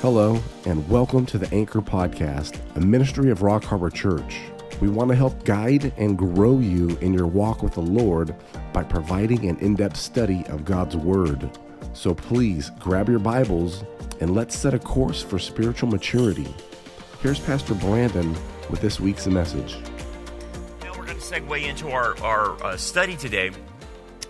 [0.00, 4.38] Hello, and welcome to the Anchor Podcast, a ministry of Rock Harbor Church.
[4.80, 8.32] We want to help guide and grow you in your walk with the Lord
[8.72, 11.50] by providing an in depth study of God's Word.
[11.94, 13.82] So please grab your Bibles
[14.20, 16.46] and let's set a course for spiritual maturity.
[17.20, 18.36] Here's Pastor Brandon
[18.70, 19.78] with this week's message.
[20.80, 23.50] Now we're going to segue into our, our uh, study today,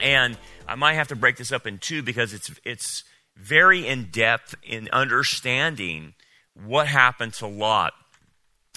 [0.00, 3.04] and I might have to break this up in two because it's it's
[3.38, 6.14] very in depth in understanding
[6.54, 7.92] what happened to Lot.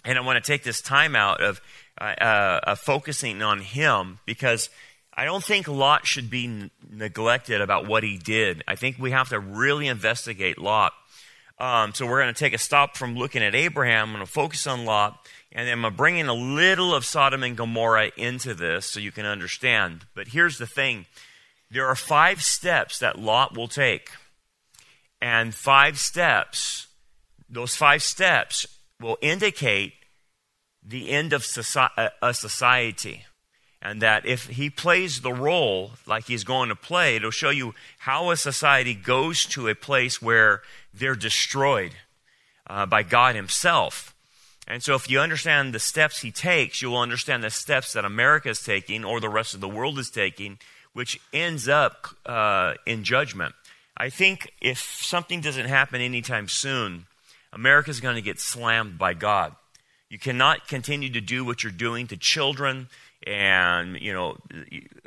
[0.05, 1.61] And I want to take this time out of,
[1.99, 4.69] uh, uh, focusing on him because
[5.13, 8.63] I don't think Lot should be n- neglected about what he did.
[8.67, 10.93] I think we have to really investigate Lot.
[11.59, 14.09] Um, so we're going to take a stop from looking at Abraham.
[14.09, 17.05] I'm going to focus on Lot, and I'm going to bring in a little of
[17.05, 20.05] Sodom and Gomorrah into this so you can understand.
[20.15, 21.05] But here's the thing
[21.69, 24.09] there are five steps that Lot will take
[25.21, 26.87] and five steps,
[27.49, 28.65] those five steps
[28.99, 29.93] will indicate
[30.83, 33.25] the end of uh, a society.
[33.83, 37.73] And that if he plays the role like he's going to play, it'll show you
[37.99, 40.61] how a society goes to a place where
[40.93, 41.93] they're destroyed
[42.67, 44.15] uh, by God Himself.
[44.67, 48.05] And so, if you understand the steps he takes, you will understand the steps that
[48.05, 50.59] America is taking or the rest of the world is taking,
[50.93, 53.55] which ends up uh, in judgment.
[54.01, 57.05] I think if something doesn't happen anytime soon,
[57.53, 59.55] America's going to get slammed by God.
[60.09, 62.89] You cannot continue to do what you're doing to children
[63.27, 64.37] and you know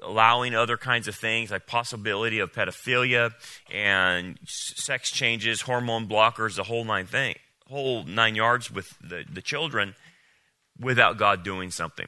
[0.00, 3.32] allowing other kinds of things like possibility of pedophilia
[3.72, 7.34] and sex changes hormone blockers the whole nine thing
[7.68, 9.96] whole nine yards with the, the children
[10.78, 12.06] without god doing something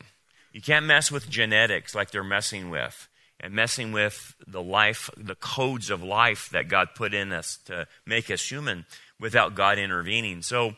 [0.53, 3.09] you can't mess with genetics like they're messing with
[3.47, 7.86] and messing with the life, the codes of life that God put in us to
[8.05, 8.84] make us human
[9.20, 10.42] without God intervening.
[10.42, 10.72] So,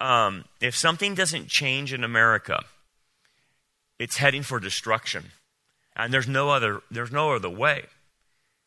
[0.00, 2.64] um, if something doesn't change in America,
[4.00, 5.26] it's heading for destruction,
[5.94, 6.80] and there's no other.
[6.90, 7.84] There's no other way.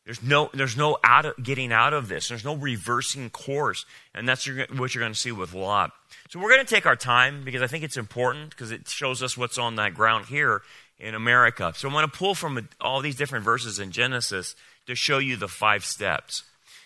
[0.05, 2.29] There's no, there's no out of, getting out of this.
[2.29, 3.87] There's no reversing course.
[4.13, 5.93] And that's what you're going to see with Lot.
[6.29, 9.23] So we're going to take our time because I think it's important because it shows
[9.23, 10.61] us what's on that ground here
[10.99, 11.73] in America.
[11.75, 14.55] So I want to pull from all these different verses in Genesis
[14.87, 16.43] to show you the five steps.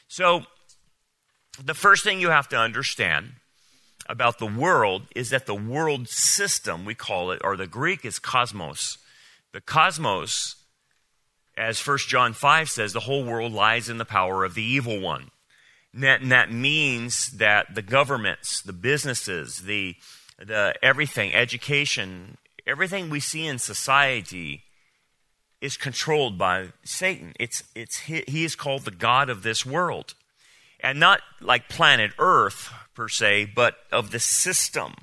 [0.08, 0.44] So
[1.64, 3.34] the first thing you have to understand
[4.08, 8.18] about the world is that the world system, we call it, or the Greek is
[8.18, 8.98] cosmos.
[9.54, 10.56] The cosmos,
[11.56, 15.00] as 1 John 5 says, the whole world lies in the power of the evil
[15.00, 15.30] one.
[15.94, 19.96] And that, and that means that the governments, the businesses, the,
[20.38, 22.38] the everything, education,
[22.70, 24.64] everything we see in society
[25.60, 27.34] is controlled by Satan.
[27.40, 30.14] It's, it's, he is called the God of this world.
[30.80, 34.94] And not like planet Earth per se, but of the system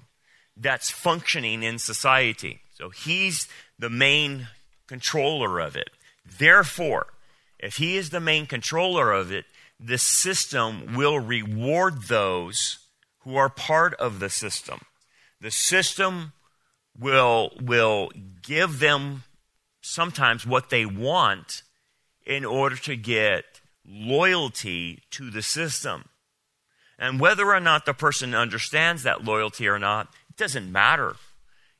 [0.56, 2.60] that's functioning in society.
[2.72, 4.48] So he's the main
[4.86, 5.90] controller of it.
[6.38, 7.08] Therefore,
[7.58, 9.44] if he is the main controller of it,
[9.78, 12.78] the system will reward those
[13.20, 14.80] who are part of the system.
[15.40, 16.32] The system
[16.98, 18.10] will, will
[18.42, 19.24] give them
[19.80, 21.62] sometimes what they want
[22.24, 23.44] in order to get
[23.88, 26.06] loyalty to the system.
[26.98, 31.16] And whether or not the person understands that loyalty or not, it doesn't matter.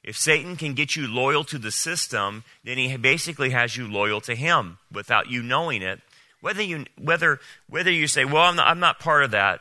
[0.04, 4.20] If Satan can get you loyal to the system, then he basically has you loyal
[4.22, 6.00] to him without you knowing it.
[6.40, 9.60] Whether you, whether, whether you say, well, I'm not, I'm not part of that.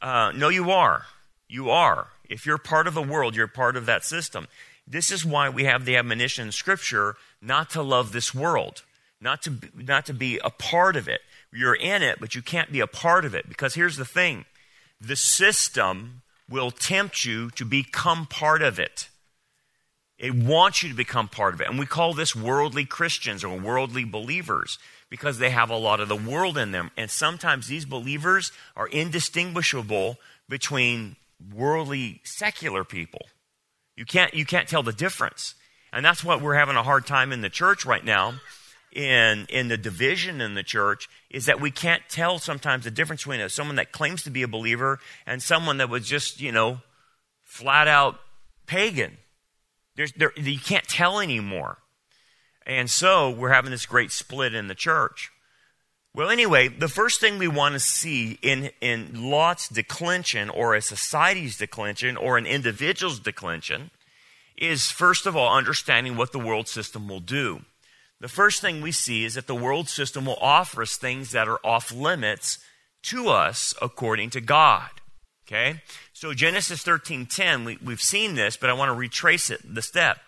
[0.00, 1.04] Uh, no, you are.
[1.46, 2.08] You are.
[2.30, 4.46] If you're part of the world, you're part of that system.
[4.86, 8.82] This is why we have the admonition in Scripture not to love this world,
[9.20, 11.20] not to, not to be a part of it.
[11.52, 13.48] You're in it, but you can't be a part of it.
[13.48, 14.44] Because here's the thing
[15.00, 19.08] the system will tempt you to become part of it.
[20.18, 21.68] It wants you to become part of it.
[21.68, 24.78] And we call this worldly Christians or worldly believers
[25.10, 26.92] because they have a lot of the world in them.
[26.96, 30.18] And sometimes these believers are indistinguishable
[30.48, 31.16] between
[31.52, 33.26] worldly secular people.
[33.96, 35.54] You can't, you can't tell the difference.
[35.92, 38.34] And that's what we're having a hard time in the church right now,
[38.92, 43.22] in, in the division in the church, is that we can't tell sometimes the difference
[43.22, 46.80] between someone that claims to be a believer and someone that was just, you know,
[47.44, 48.18] flat out
[48.66, 49.18] pagan.
[49.96, 51.78] There's, there, you can't tell anymore.
[52.66, 55.30] And so we're having this great split in the church.
[56.14, 60.82] Well, anyway, the first thing we want to see in, in Lot's declension or a
[60.82, 63.90] society's declension or an individual's declension
[64.58, 67.62] is, first of all, understanding what the world system will do.
[68.20, 71.48] The first thing we see is that the world system will offer us things that
[71.48, 72.58] are off limits
[73.04, 74.90] to us according to God.
[75.46, 75.80] Okay?
[76.12, 80.18] So Genesis 13:10, we, we've seen this, but I want to retrace it, the step.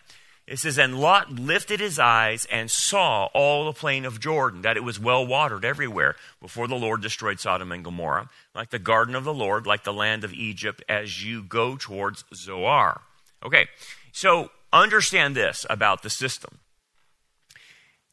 [0.47, 4.77] It says, And Lot lifted his eyes and saw all the plain of Jordan, that
[4.77, 9.15] it was well watered everywhere, before the Lord destroyed Sodom and Gomorrah, like the garden
[9.15, 13.01] of the Lord, like the land of Egypt, as you go towards Zoar.
[13.45, 13.69] Okay,
[14.13, 16.59] so understand this about the system.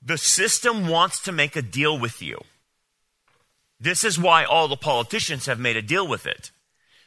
[0.02, 2.40] The system wants to make a deal with you.
[3.80, 6.52] This is why all the politicians have made a deal with it.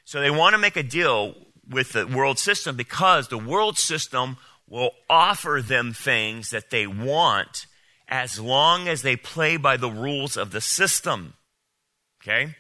[0.05, 1.35] So they want to make a deal
[1.69, 4.37] with the world system because the world system
[4.75, 7.67] will offer them things that they want
[8.09, 11.35] as long as they play by the rules of the system.
[12.21, 12.57] Okay?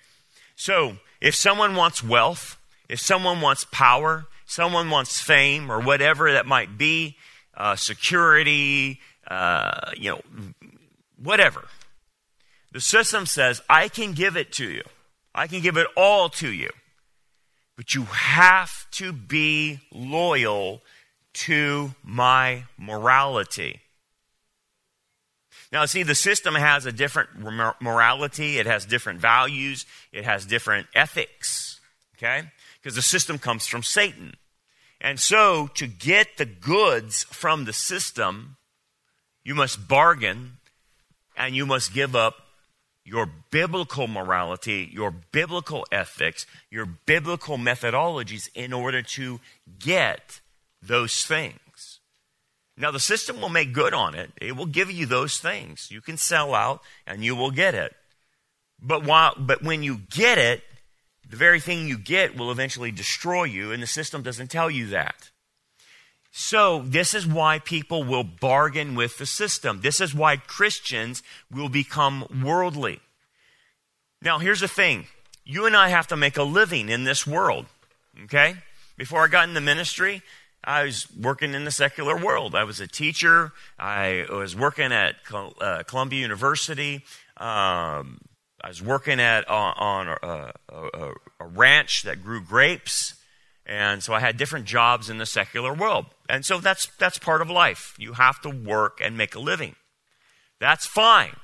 [0.55, 2.56] So, if someone wants wealth,
[2.88, 7.16] if someone wants power, someone wants fame, or whatever that might be,
[7.56, 10.20] uh, security, uh, you know,
[11.20, 11.64] whatever,
[12.70, 14.84] the system says, I can give it to you.
[15.34, 16.70] I can give it all to you.
[17.75, 20.81] But you have to be loyal
[21.34, 23.81] to my morality.
[25.72, 27.31] Now, see, the system has a different
[27.81, 31.81] morality, it has different values, it has different ethics,
[32.16, 32.44] okay?
[32.81, 34.34] Because the system comes from Satan.
[35.00, 38.56] And so, to get the goods from the system,
[39.42, 40.58] you must bargain
[41.36, 42.36] and you must give up
[43.04, 49.40] your biblical morality, your biblical ethics, your biblical methodologies in order to
[49.78, 50.40] get
[50.86, 52.00] those things.
[52.76, 54.32] Now, the system will make good on it.
[54.40, 55.88] It will give you those things.
[55.90, 57.94] You can sell out and you will get it.
[58.82, 60.62] But, while, but when you get it,
[61.28, 64.88] the very thing you get will eventually destroy you, and the system doesn't tell you
[64.88, 65.31] that.
[66.32, 69.81] So, this is why people will bargain with the system.
[69.81, 73.00] This is why Christians will become worldly.
[74.20, 75.06] Now, here's the thing
[75.44, 77.66] you and I have to make a living in this world,
[78.25, 78.56] okay?
[78.96, 80.22] Before I got in the ministry,
[80.66, 82.55] I was working in the secular world.
[82.55, 83.52] I was a teacher.
[83.78, 87.05] I was working at uh, Columbia University.
[87.37, 88.20] Um,
[88.62, 93.14] I was working at on, on a, a, a, ranch that grew grapes,
[93.66, 96.06] and so I had different jobs in the secular world.
[96.28, 97.94] And so that's that's part of life.
[97.99, 99.75] You have to work and make a living.
[100.60, 101.37] That's fine.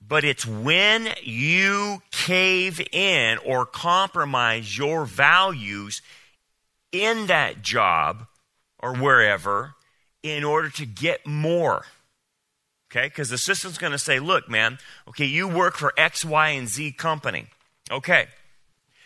[0.00, 6.02] But it's when you cave in or compromise your values
[6.92, 8.26] in that job
[8.78, 9.74] or wherever
[10.22, 11.84] in order to get more.
[12.90, 13.08] Okay?
[13.08, 14.78] Because the system's going to say, look, man,
[15.08, 17.46] okay, you work for X, Y, and Z company.
[17.90, 18.26] Okay.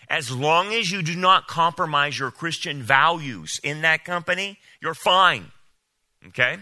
[0.08, 5.46] As long as you do not compromise your Christian values in that company, you're fine.
[6.28, 6.58] Okay?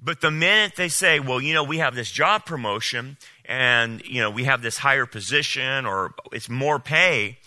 [0.00, 4.20] But the minute they say, well, you know, we have this job promotion and, you
[4.20, 7.38] know, we have this higher position or it's more pay,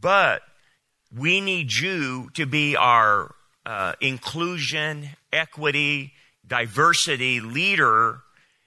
[0.00, 0.42] but
[1.16, 3.34] we need you to be our
[3.64, 6.12] uh, inclusion, equity,
[6.46, 8.20] diversity leader.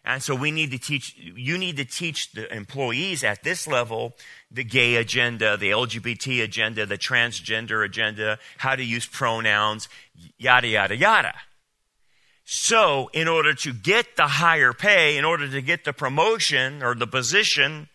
[0.05, 4.15] And so we need to teach, you need to teach the employees at this level
[4.49, 9.89] the gay agenda, the LGBT agenda, the transgender agenda, how to use pronouns,
[10.37, 11.33] yada, yada, yada.
[12.49, 16.95] So, in order to get the higher pay, in order to get the promotion or
[16.95, 17.89] the position,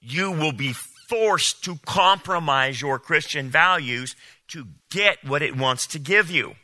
[0.00, 0.72] you will be
[1.10, 4.14] forced to compromise your Christian values
[4.48, 6.54] to get what it wants to give you.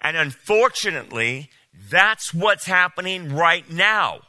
[0.00, 1.50] And unfortunately,
[1.90, 4.20] that's what's happening right now.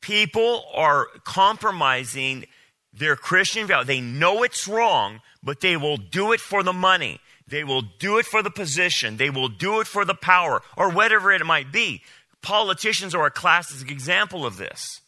[0.00, 2.46] People are compromising
[2.92, 3.84] their Christian value.
[3.84, 7.20] They know it's wrong, but they will do it for the money.
[7.48, 9.16] They will do it for the position.
[9.16, 12.02] They will do it for the power or whatever it might be.
[12.42, 15.00] Politicians are a classic example of this.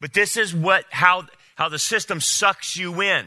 [0.00, 1.26] But this is what, how,
[1.56, 3.26] how the system sucks you in.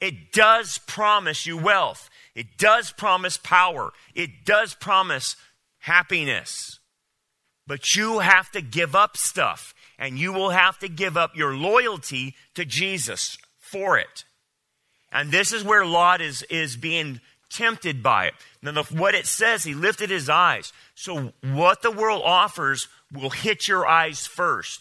[0.00, 2.10] It does promise you wealth.
[2.34, 3.92] It does promise power.
[4.14, 5.36] It does promise
[5.78, 6.80] happiness.
[7.66, 11.54] But you have to give up stuff, and you will have to give up your
[11.54, 14.24] loyalty to Jesus for it.
[15.12, 17.20] And this is where Lot is, is being
[17.50, 18.34] tempted by it.
[18.62, 20.72] Now, the, what it says, he lifted his eyes.
[20.94, 24.80] So, what the world offers will hit your eyes first.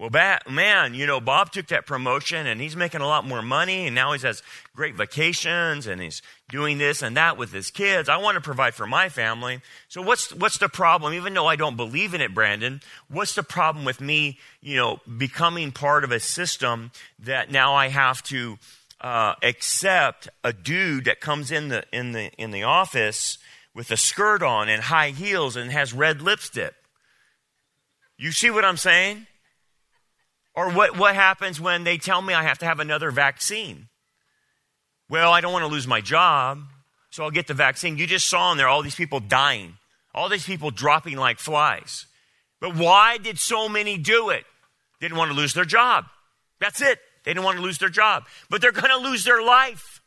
[0.00, 3.84] Well, man, you know, Bob took that promotion and he's making a lot more money
[3.84, 4.42] and now he has
[4.74, 8.08] great vacations and he's doing this and that with his kids.
[8.08, 9.60] I want to provide for my family.
[9.88, 11.12] So what's, what's the problem?
[11.12, 12.80] Even though I don't believe in it, Brandon,
[13.10, 17.88] what's the problem with me, you know, becoming part of a system that now I
[17.88, 18.56] have to,
[19.02, 23.36] uh, accept a dude that comes in the, in the, in the office
[23.74, 26.72] with a skirt on and high heels and has red lipstick.
[28.16, 29.26] You see what I'm saying?
[30.60, 33.88] Or what, what happens when they tell me I have to have another vaccine?
[35.08, 36.64] Well, I don't want to lose my job,
[37.08, 37.96] so I'll get the vaccine.
[37.96, 39.78] You just saw in there all these people dying,
[40.14, 42.04] all these people dropping like flies.
[42.60, 44.44] But why did so many do it?
[45.00, 46.04] Didn't want to lose their job.
[46.60, 46.98] That's it.
[47.24, 48.24] They didn't want to lose their job.
[48.50, 50.02] But they're going to lose their life.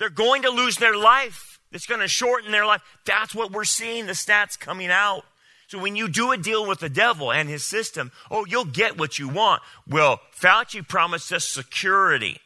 [0.00, 1.60] They're going to lose their life.
[1.70, 2.82] It's going to shorten their life.
[3.06, 5.22] That's what we're seeing, the stats coming out.
[5.66, 8.98] So when you do a deal with the devil and his system, oh, you'll get
[8.98, 9.62] what you want.
[9.88, 12.38] Well, Fauci promised us security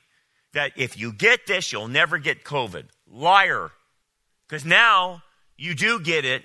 [0.52, 2.84] that if you get this, you'll never get COVID.
[3.10, 3.70] Liar.
[4.48, 5.22] Because now
[5.56, 6.42] you do get it.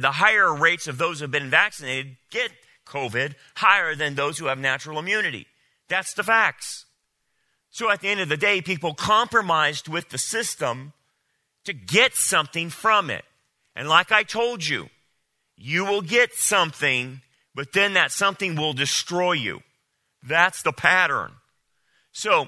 [0.00, 2.50] The higher rates of those who have been vaccinated get
[2.86, 5.46] COVID higher than those who have natural immunity.
[5.88, 6.84] That's the facts.
[7.70, 10.92] So at the end of the day, people compromised with the system
[11.64, 13.24] to get something from it.
[13.76, 14.88] And like I told you,
[15.58, 17.20] you will get something,
[17.54, 19.60] but then that something will destroy you.
[20.22, 21.32] That's the pattern.
[22.12, 22.46] So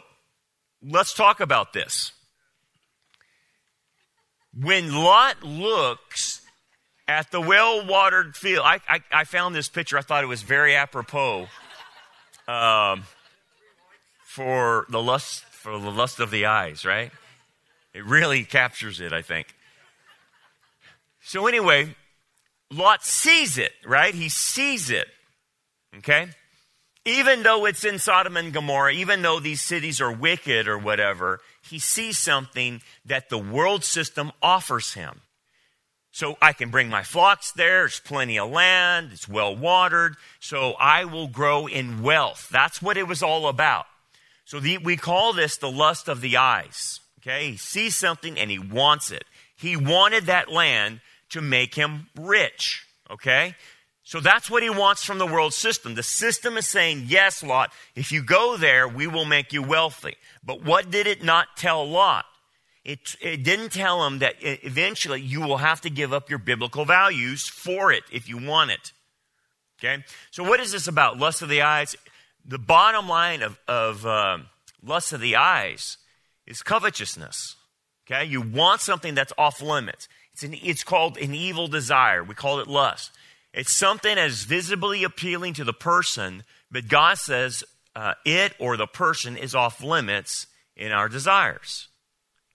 [0.83, 2.13] let's talk about this.
[4.55, 6.41] When Lot looks
[7.07, 9.99] at the well watered field, I, I, I, found this picture.
[9.99, 11.47] I thought it was very apropos
[12.49, 13.05] um,
[14.25, 17.11] for the lust for the lust of the eyes, right?
[17.93, 19.55] It really captures it, I think.
[21.23, 21.95] So anyway,
[22.73, 24.15] Lot sees it, right?
[24.15, 25.09] He sees it.
[25.99, 26.29] Okay?
[27.05, 31.41] Even though it's in Sodom and Gomorrah, even though these cities are wicked or whatever,
[31.63, 35.23] he sees something that the world system offers him.
[36.13, 37.83] So I can bring my flocks there.
[37.83, 39.11] There's plenty of land.
[39.13, 40.17] It's well watered.
[40.41, 42.49] So I will grow in wealth.
[42.51, 43.87] That's what it was all about.
[44.45, 47.01] So the, we call this the lust of the eyes.
[47.21, 47.53] Okay.
[47.53, 49.25] He sees something and he wants it.
[49.57, 51.01] He wanted that land
[51.31, 52.87] to make him rich.
[53.11, 53.55] Okay?
[54.03, 55.95] So that's what he wants from the world system.
[55.95, 60.17] The system is saying, yes, Lot, if you go there, we will make you wealthy.
[60.45, 62.25] But what did it not tell Lot?
[62.85, 66.85] It, it didn't tell him that eventually you will have to give up your biblical
[66.85, 68.93] values for it if you want it.
[69.79, 70.03] Okay?
[70.31, 71.19] So what is this about?
[71.19, 71.95] Lust of the eyes?
[72.45, 74.47] The bottom line of, of um,
[74.83, 75.99] lust of the eyes
[76.47, 77.55] is covetousness.
[78.07, 78.25] Okay?
[78.25, 80.09] You want something that's off limits.
[80.41, 82.25] It's, an, it's called an evil desire.
[82.25, 83.11] We call it lust.
[83.53, 87.63] It's something is visibly appealing to the person, but God says
[87.95, 91.89] uh, it or the person is off limits in our desires.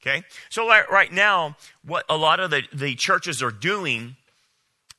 [0.02, 0.24] Okay?
[0.50, 4.16] So, right now, what a lot of the, the churches are doing,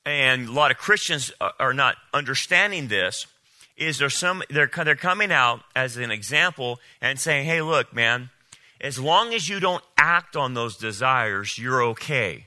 [0.04, 3.26] and a lot of Christians are not understanding this,
[3.76, 8.30] is there some, they're, they're coming out as an example and saying, hey, look, man,
[8.80, 12.46] as long as you don't act on those desires, you're okay.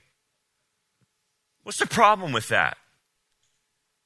[1.63, 2.78] What's the problem with that?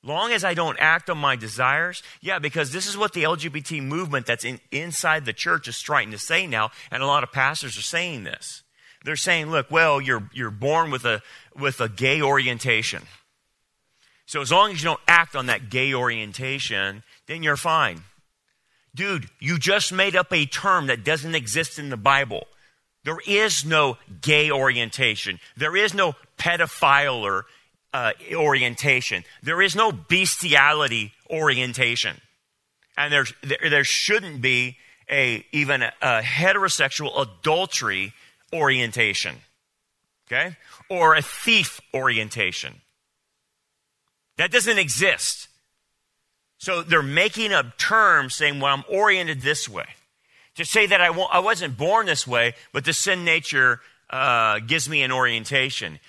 [0.06, 3.82] Long as I don't act on my desires, yeah, because this is what the LGBT
[3.82, 7.32] movement that's in, inside the church is trying to say now, and a lot of
[7.32, 8.64] pastors are saying this.
[9.06, 11.22] They're saying, look, well, you're, you're born with a,
[11.58, 13.04] with a gay orientation.
[14.26, 18.04] So as long as you don't act on that gay orientation, then you're fine.
[18.96, 22.48] Dude, you just made up a term that doesn't exist in the Bible.
[23.04, 25.40] There is no gay orientation.
[25.58, 27.44] There is no pedophile
[27.94, 29.24] uh, orientation.
[29.42, 32.22] There is no bestiality orientation.
[32.98, 33.26] And there,
[33.62, 34.78] there shouldn't be
[35.10, 38.14] a, even a, a heterosexual adultery
[38.54, 39.36] orientation.
[40.28, 40.56] Okay?
[40.90, 42.82] Or a thief orientation.
[44.38, 45.50] That doesn't exist.
[46.58, 49.88] So they're making up terms saying, well, I'm oriented this way
[50.56, 53.80] to say that I, I wasn't born this way, but the sin nature
[54.10, 56.00] uh, gives me an orientation.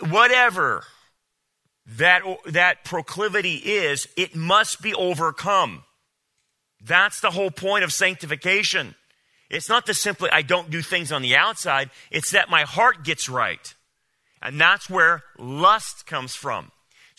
[0.00, 0.84] whatever
[1.86, 5.82] that, that proclivity is, it must be overcome.
[6.84, 8.94] That's the whole point of sanctification.
[9.50, 13.04] It's not the simply, I don't do things on the outside, it's that my heart
[13.04, 13.74] gets right.
[14.40, 16.72] And that's where lust comes from.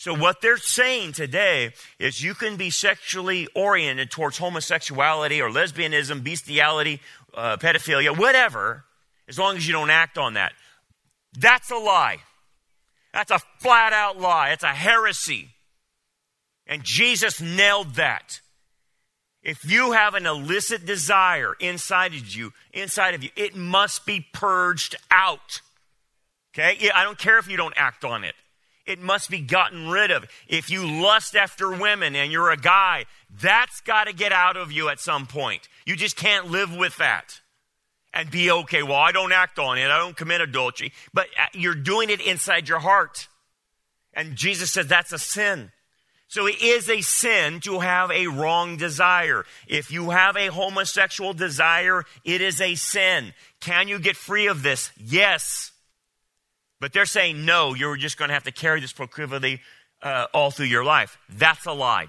[0.04, 6.22] So, what they're saying today is you can be sexually oriented towards homosexuality or lesbianism,
[6.22, 7.00] bestiality,
[7.32, 8.84] uh, pedophilia, whatever,
[9.28, 10.52] as long as you don't act on that.
[11.38, 12.18] That's a lie.
[13.14, 14.50] That's a flat out lie.
[14.50, 15.48] It's a heresy.
[16.66, 18.42] And Jesus nailed that.
[19.42, 24.26] If you have an illicit desire inside of you, inside of you, it must be
[24.34, 25.62] purged out.
[26.52, 26.90] Okay?
[26.94, 28.34] I don't care if you don't act on it.
[28.86, 30.24] It must be gotten rid of.
[30.46, 33.06] If you lust after women and you're a guy,
[33.40, 35.68] that's got to get out of you at some point.
[35.86, 37.40] You just can't live with that
[38.12, 38.82] and be okay.
[38.82, 39.90] Well, I don't act on it.
[39.90, 43.28] I don't commit adultery, but uh, you're doing it inside your heart.
[44.12, 45.72] And Jesus said that's a sin.
[46.28, 49.44] So it is a sin to have a wrong desire.
[49.66, 53.34] If you have a homosexual desire, it is a sin.
[53.60, 54.90] Can you get free of this?
[54.96, 55.72] Yes.
[56.84, 59.62] But they're saying, no, you're just going to have to carry this proclivity
[60.02, 61.16] uh, all through your life.
[61.30, 62.08] That's a lie.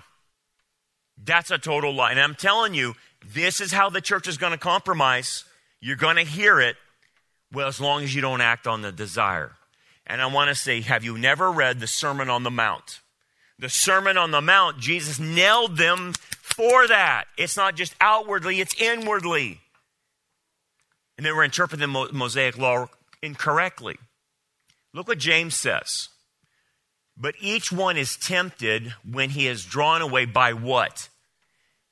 [1.18, 2.12] That's a total lie.
[2.12, 5.46] And I'm telling you, this is how the church is going to compromise.
[5.80, 6.76] You're going to hear it,
[7.54, 9.54] well, as long as you don't act on the desire.
[10.06, 13.00] And I want to say, have you never read the Sermon on the Mount?
[13.58, 17.28] The Sermon on the Mount, Jesus nailed them for that.
[17.38, 19.62] It's not just outwardly, it's inwardly.
[21.18, 22.90] And they were interpreting the Mosaic law
[23.22, 23.96] incorrectly.
[24.96, 26.08] Look what James says.
[27.18, 31.10] But each one is tempted when he is drawn away by what?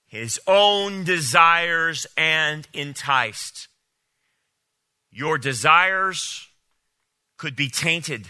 [0.08, 3.68] His own desires and enticed.
[5.12, 6.48] Your desires
[7.38, 8.30] could be tainted.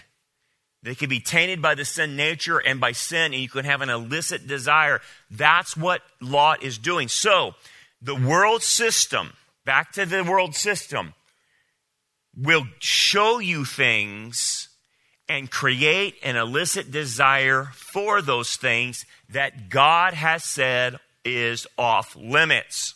[0.81, 3.81] They could be tainted by the sin nature and by sin, and you could have
[3.81, 5.01] an illicit desire.
[5.29, 7.09] That's what Lot is doing.
[7.09, 7.53] So,
[8.01, 9.33] the world system,
[9.65, 11.13] back to the world system,
[12.35, 14.69] will show you things
[15.29, 22.95] and create an illicit desire for those things that God has said is off limits.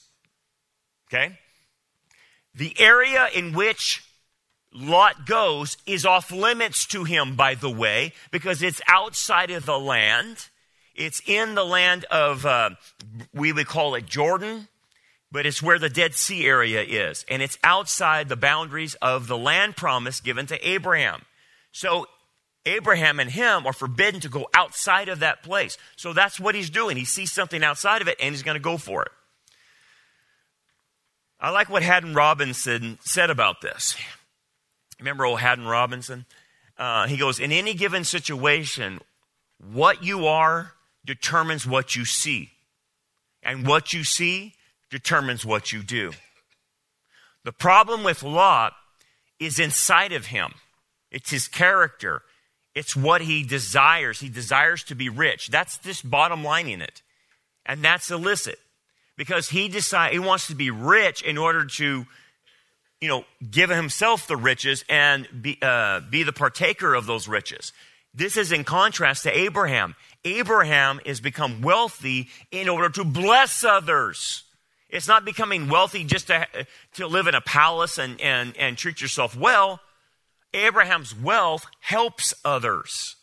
[1.07, 1.39] Okay?
[2.53, 4.03] The area in which
[4.73, 9.79] Lot goes is off limits to him, by the way, because it's outside of the
[9.79, 10.49] land.
[10.93, 12.71] It's in the land of, uh,
[13.33, 14.67] we would call it Jordan,
[15.31, 17.25] but it's where the Dead Sea area is.
[17.29, 21.23] And it's outside the boundaries of the land promise given to Abraham.
[21.71, 22.07] So
[22.65, 25.77] Abraham and him are forbidden to go outside of that place.
[25.95, 26.97] So that's what he's doing.
[26.97, 29.11] He sees something outside of it and he's going to go for it.
[31.39, 33.95] I like what Haddon Robinson said about this.
[34.99, 36.25] Remember old Haddon Robinson?
[36.77, 38.99] Uh, he goes, In any given situation,
[39.71, 40.73] what you are
[41.05, 42.51] determines what you see.
[43.43, 44.55] And what you see
[44.89, 46.11] determines what you do.
[47.43, 48.73] The problem with Lot
[49.39, 50.53] is inside of him.
[51.11, 52.23] It's his character.
[52.75, 54.19] It's what he desires.
[54.19, 55.47] He desires to be rich.
[55.47, 57.01] That's just bottom line in it.
[57.65, 58.59] And that's illicit.
[59.17, 62.05] Because he decide he wants to be rich in order to
[62.99, 67.71] you know, give himself the riches and be, uh, be the partaker of those riches.
[68.13, 69.95] This is in contrast to Abraham.
[70.25, 74.43] Abraham is become wealthy in order to bless others.
[74.89, 76.47] It's not becoming wealthy just to,
[76.93, 79.81] to live in a palace and, and, and treat yourself well.
[80.53, 83.17] Abraham's wealth helps others.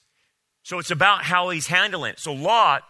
[0.63, 2.21] So it's about how he's handling it.
[2.21, 2.83] So Lot,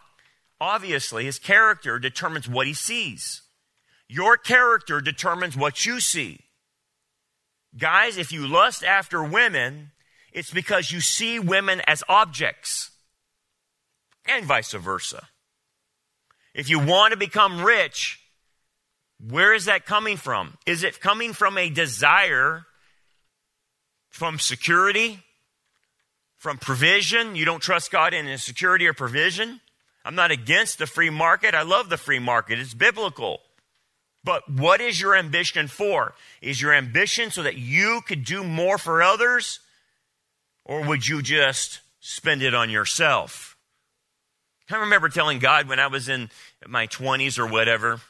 [0.60, 3.42] obviously, his character determines what he sees.
[4.08, 6.40] Your character determines what you see.
[7.76, 9.92] Guys, if you lust after women,
[10.32, 12.90] it's because you see women as objects,
[14.26, 15.28] and vice versa.
[16.54, 18.20] If you want to become rich,
[19.28, 20.56] where is that coming from?
[20.66, 22.66] Is it coming from a desire
[24.10, 25.20] from security,
[26.36, 27.34] from provision?
[27.36, 29.60] You don't trust God in security or provision?
[30.04, 31.54] I'm not against the free market.
[31.54, 32.58] I love the free market.
[32.58, 33.40] It's biblical.
[34.22, 36.14] But what is your ambition for?
[36.42, 39.60] Is your ambition so that you could do more for others?
[40.64, 43.56] Or would you just spend it on yourself?
[44.70, 46.30] I remember telling God when I was in
[46.66, 48.00] my 20s or whatever,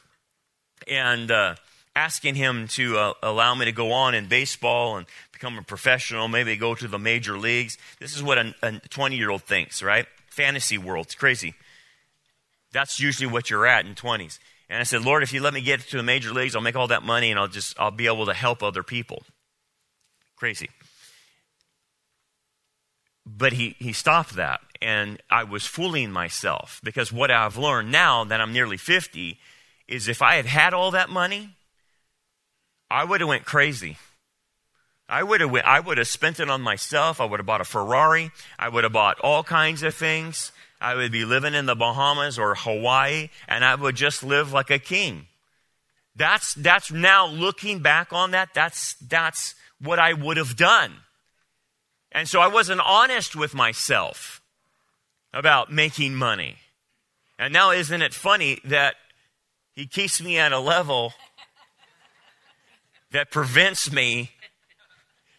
[0.87, 1.55] and uh,
[1.95, 6.27] asking Him to uh, allow me to go on in baseball and become a professional,
[6.27, 7.77] maybe go to the major leagues.
[7.99, 10.05] This is what a 20 year old thinks, right?
[10.29, 11.07] Fantasy world.
[11.07, 11.55] It's crazy.
[12.71, 14.39] That's usually what you're at in 20s.
[14.69, 16.75] And I said, Lord, if you let me get to the major leagues, I'll make
[16.75, 19.23] all that money and I'll just, I'll be able to help other people.
[20.35, 20.69] Crazy.
[23.25, 24.61] But he, he stopped that.
[24.81, 29.39] And I was fooling myself because what I've learned now that I'm nearly 50
[29.87, 31.49] is if I had had all that money,
[32.89, 33.97] I would have went crazy.
[35.07, 37.21] I would have I would have spent it on myself.
[37.21, 38.31] I would have bought a Ferrari.
[38.57, 40.51] I would have bought all kinds of things.
[40.81, 44.69] I would be living in the Bahamas or Hawaii, and I would just live like
[44.69, 45.27] a king.
[46.15, 50.93] That's, that's now looking back on that, that's, that's what I would have done.
[52.11, 54.41] And so I wasn't honest with myself
[55.33, 56.55] about making money.
[57.37, 58.95] And now, isn't it funny that
[59.75, 61.13] he keeps me at a level
[63.11, 64.31] that prevents me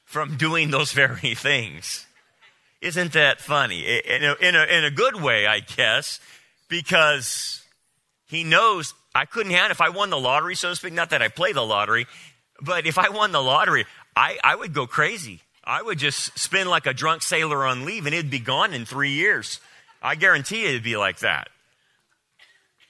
[0.04, 2.06] from doing those very things?
[2.80, 3.80] Isn't that funny?
[3.80, 6.20] In a, in a, in a good way, I guess,
[6.68, 7.64] because
[8.28, 11.22] he knows I couldn't have, if I won the lottery, so to speak, not that
[11.22, 12.06] I play the lottery,
[12.60, 15.40] but if I won the lottery, I, I would go crazy.
[15.64, 18.84] I would just spin like a drunk sailor on leave and it'd be gone in
[18.84, 19.60] three years.
[20.02, 21.48] I guarantee it'd be like that.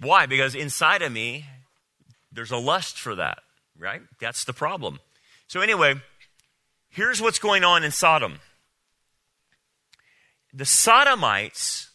[0.00, 0.26] Why?
[0.26, 1.46] Because inside of me,
[2.30, 3.38] there's a lust for that,
[3.78, 4.02] right?
[4.20, 5.00] That's the problem.
[5.48, 5.94] So, anyway,
[6.88, 8.40] here's what's going on in Sodom
[10.52, 11.90] the Sodomites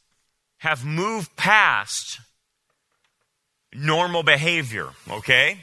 [0.60, 2.20] have moved past
[3.74, 5.58] normal behavior, okay?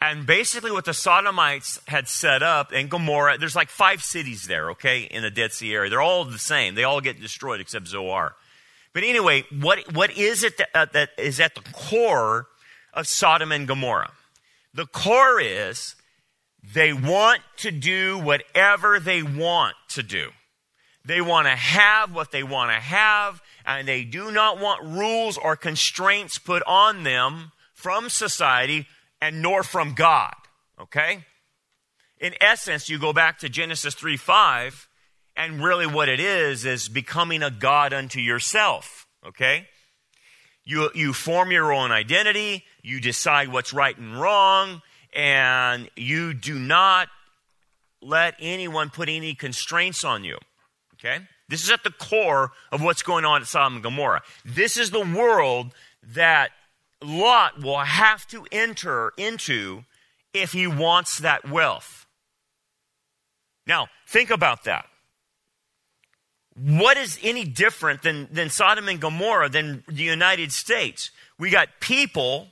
[0.00, 4.70] And basically, what the Sodomites had set up in Gomorrah, there's like five cities there,
[4.72, 5.88] okay, in the Dead Sea area.
[5.88, 6.74] They're all the same.
[6.74, 8.34] They all get destroyed except Zoar.
[8.96, 12.46] But anyway, what, what is it that, uh, that is at the core
[12.94, 14.12] of Sodom and Gomorrah?
[14.72, 15.96] The core is
[16.64, 20.30] they want to do whatever they want to do.
[21.04, 25.36] They want to have what they want to have, and they do not want rules
[25.36, 28.86] or constraints put on them from society
[29.20, 30.36] and nor from God.
[30.80, 31.26] Okay?
[32.18, 34.88] In essence, you go back to Genesis 3 5,
[35.36, 39.06] and really what it is is becoming a God unto yourself.
[39.26, 39.68] Okay?
[40.64, 44.82] You, you form your own identity, you decide what's right and wrong,
[45.14, 47.08] and you do not
[48.02, 50.38] let anyone put any constraints on you.
[50.94, 51.24] Okay?
[51.48, 54.22] This is at the core of what's going on at Sodom and Gomorrah.
[54.44, 55.72] This is the world
[56.02, 56.50] that
[57.02, 59.84] Lot will have to enter into
[60.32, 62.06] if he wants that wealth.
[63.66, 64.86] Now, think about that.
[66.58, 71.10] What is any different than, than Sodom and Gomorrah than the United States?
[71.38, 72.48] We got people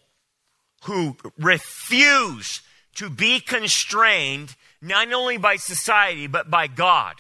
[0.85, 2.61] who refuse
[2.97, 7.15] to be constrained not only by society, but by God.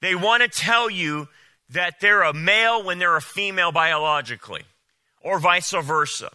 [0.00, 1.28] They want to tell you
[1.68, 4.62] that they're a male when they're a female biologically,
[5.20, 6.30] or vice versa.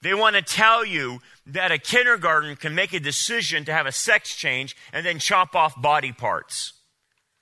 [0.00, 3.92] They want to tell you that a kindergarten can make a decision to have a
[3.92, 6.77] sex change and then chop off body parts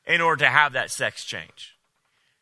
[0.07, 1.77] in order to have that sex change.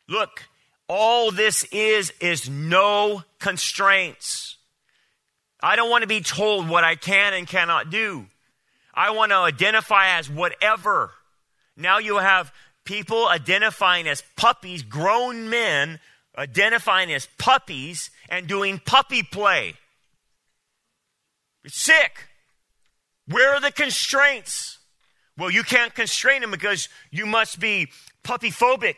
[0.07, 0.47] Look,
[0.87, 4.57] all this is is no constraints.
[5.61, 8.27] I don't want to be told what I can and cannot do.
[8.93, 11.11] I want to identify as whatever.
[11.75, 12.53] Now you have
[12.85, 15.99] people identifying as puppies, grown men
[16.37, 19.75] identifying as puppies and doing puppy play.
[21.63, 22.27] It's sick.
[23.27, 24.74] Where are the constraints?
[25.37, 27.89] Well, you can't constrain them because you must be
[28.23, 28.95] puppy phobic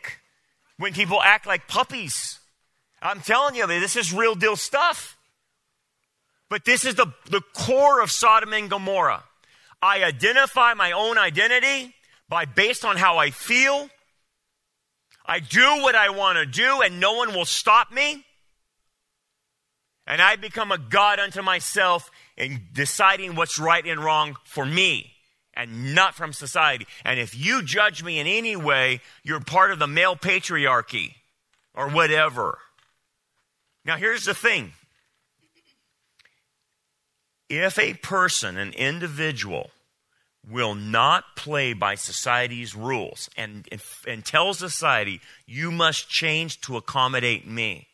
[0.76, 2.38] when people act like puppies.
[3.02, 5.16] I'm telling you, this is real deal stuff.
[6.48, 9.24] But this is the, the core of Sodom and Gomorrah.
[9.82, 11.94] I identify my own identity
[12.28, 13.88] by based on how I feel.
[15.26, 18.24] I do what I want to do and no one will stop me.
[20.06, 25.12] And I become a God unto myself in deciding what's right and wrong for me
[25.58, 26.86] and not from society.
[27.04, 31.16] And if you judge me in any way, you're part of the male patriarchy
[31.74, 32.58] or whatever.
[33.84, 34.72] Now, here's the thing
[37.50, 39.70] if a person, an individual,
[40.48, 46.76] will not play by society's rules and, and, and tell society, you must change to
[46.76, 47.88] accommodate me,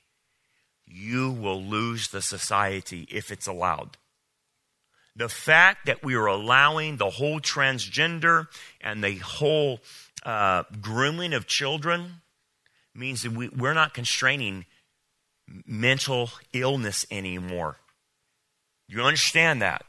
[0.86, 3.96] you will lose the society if it's allowed.
[5.16, 8.48] The fact that we are allowing the whole transgender
[8.80, 9.80] and the whole
[10.24, 12.22] uh, grooming of children
[12.94, 14.64] means that we, we're not constraining
[15.66, 17.76] mental illness anymore.
[18.88, 19.84] You understand that?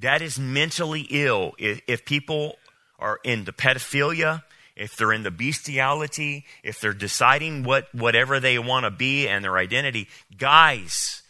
[0.00, 1.54] That is mentally ill.
[1.58, 2.56] If, if people
[2.98, 4.42] are into pedophilia,
[4.76, 9.44] if they're in the bestiality, if they're deciding what whatever they want to be and
[9.44, 11.22] their identity, guys,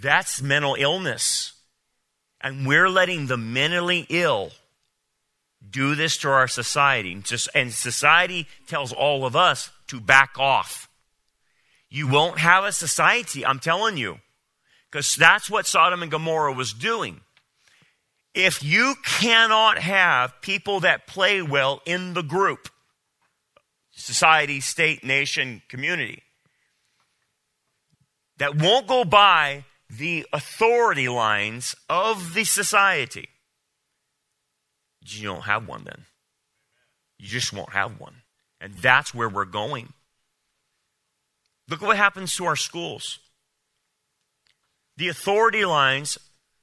[0.00, 1.54] that's mental illness.
[2.40, 4.52] And we're letting the mentally ill
[5.68, 7.12] do this to our society.
[7.54, 10.88] And society tells all of us to back off.
[11.90, 14.18] You won't have a society, I'm telling you,
[14.90, 17.20] because that's what Sodom and Gomorrah was doing
[18.34, 22.68] if you cannot have people that play well in the group,
[23.90, 26.22] society, state, nation, community,
[28.38, 33.28] that won't go by the authority lines of the society,
[35.04, 36.04] you don't have one then.
[37.18, 38.22] You just won't have one.
[38.60, 39.92] And that's where we're going.
[41.68, 43.18] Look at what happens to our schools.
[44.96, 46.18] The authority lines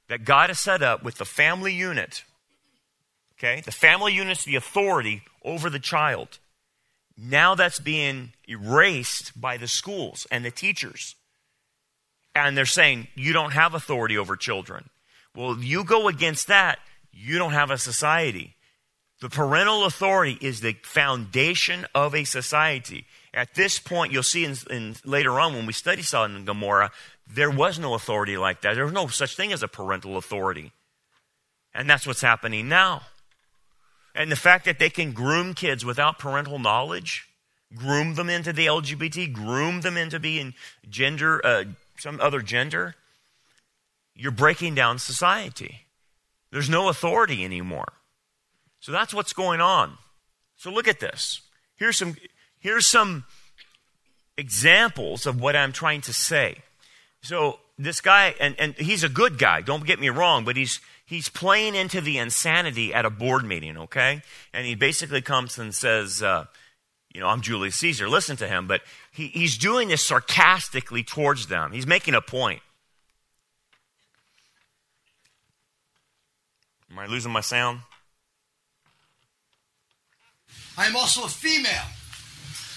[0.07, 2.23] that God has set up with the family unit.
[3.37, 3.61] Okay?
[3.61, 6.39] The family unit's the authority over the child.
[7.17, 11.15] Now that's being erased by the schools and the teachers.
[12.45, 14.89] And they're saying, you don't have authority over children.
[15.35, 16.79] Well, you go against that,
[17.11, 18.55] you don't have a society.
[19.19, 23.05] The parental authority is the foundation of a society.
[23.33, 26.91] At this point, you'll see in, in, later on when we study Sodom and Gomorrah,
[27.27, 28.75] there was no authority like that.
[28.75, 30.71] There was no such thing as a parental authority.
[31.73, 33.03] And that's what's happening now.
[34.15, 37.27] And the fact that they can groom kids without parental knowledge,
[37.75, 40.55] groom them into the LGBT, groom them into being
[40.89, 41.65] gender, uh,
[41.97, 42.95] some other gender,
[44.15, 45.85] you're breaking down society.
[46.51, 47.93] There's no authority anymore.
[48.79, 49.97] So that's what's going on.
[50.55, 51.41] So look at this.
[51.75, 52.15] Here's some,
[52.59, 53.25] here's some
[54.37, 56.57] examples of what I'm trying to say.
[57.21, 60.79] So this guy, and, and he's a good guy, don't get me wrong, but he's,
[61.05, 64.21] he's playing into the insanity at a board meeting, okay?
[64.53, 66.45] And he basically comes and says, uh,
[67.13, 68.09] you know, I'm Julius Caesar.
[68.09, 68.67] Listen to him.
[68.67, 71.71] But he, he's doing this sarcastically towards them.
[71.71, 72.61] He's making a point.
[76.91, 77.81] Am I losing my sound?
[80.77, 81.85] I am also a female.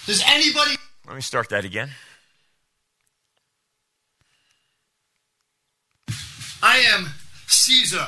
[0.06, 0.76] Does anybody.
[1.06, 1.90] Let me start that again.
[6.62, 7.08] I am
[7.46, 8.06] Caesar,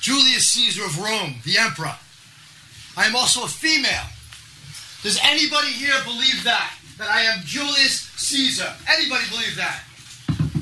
[0.00, 1.94] Julius Caesar of Rome, the emperor.
[2.96, 4.06] I am also a female.
[5.02, 6.74] Does anybody here believe that?
[6.98, 8.72] That I am Julius Caesar?
[8.88, 9.82] Anybody believe that?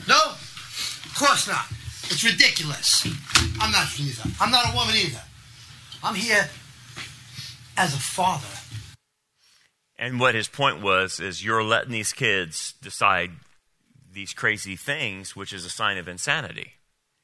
[0.09, 0.19] No?
[0.31, 1.67] Of course not.
[2.05, 3.07] It's ridiculous.
[3.61, 4.29] I'm not Caesar.
[4.41, 5.21] I'm not a woman either.
[6.03, 6.49] I'm here
[7.77, 8.47] as a father.
[9.99, 13.33] And what his point was is you're letting these kids decide
[14.11, 16.73] these crazy things, which is a sign of insanity.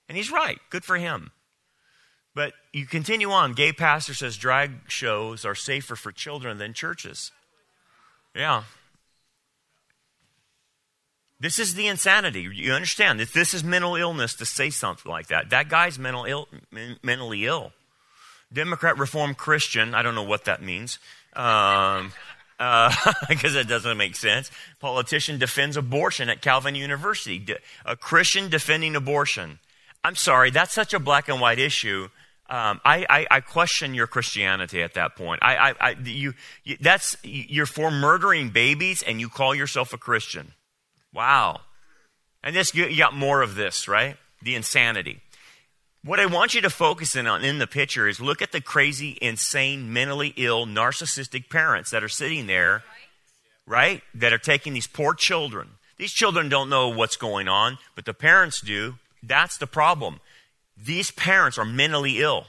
[0.09, 0.59] And he's right.
[0.68, 1.33] Good for him.
[2.37, 3.55] But you continue on.
[3.55, 7.33] Gay pastor says drag shows are safer for children than churches.
[8.35, 8.64] Yeah.
[11.40, 12.42] This is the insanity.
[12.42, 15.49] You understand that this is mental illness to say something like that.
[15.49, 16.46] That guy's mental Ill,
[17.03, 17.72] mentally ill.
[18.53, 20.99] Democrat Reformed Christian, I don't know what that means.
[21.33, 22.12] Um,
[22.59, 24.51] because uh, it doesn't make sense.
[24.79, 27.46] Politician defends abortion at Calvin University.
[27.87, 29.59] A Christian defending abortion.
[30.05, 32.11] I'm sorry, that's such a black and white issue
[32.48, 35.42] um, I, I, I, question your Christianity at that point.
[35.42, 40.52] I, I, you, you, that's, you're for murdering babies and you call yourself a Christian.
[41.12, 41.62] Wow.
[42.44, 44.16] And this, you got more of this, right?
[44.42, 45.20] The insanity.
[46.04, 48.61] What I want you to focus in on in the picture is look at the
[48.61, 52.85] crazy, insane, mentally ill, narcissistic parents that are sitting there,
[53.66, 54.02] right?
[54.14, 55.70] That are taking these poor children.
[55.96, 58.96] These children don't know what's going on, but the parents do.
[59.20, 60.20] That's the problem.
[60.76, 62.46] These parents are mentally ill.